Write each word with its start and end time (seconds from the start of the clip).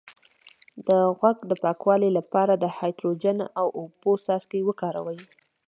د 0.87 0.89
غوږ 1.17 1.37
د 1.47 1.51
پاکوالي 1.63 2.09
لپاره 2.17 2.53
د 2.57 2.65
هایدروجن 2.77 3.37
او 3.59 3.67
اوبو 3.79 4.11
څاڅکي 4.25 4.61
وکاروئ 4.67 5.19